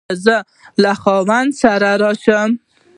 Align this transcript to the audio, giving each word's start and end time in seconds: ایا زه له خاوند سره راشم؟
ایا 0.09 0.15
زه 0.25 0.37
له 0.83 0.91
خاوند 1.01 1.51
سره 1.61 1.89
راشم؟ 2.01 2.49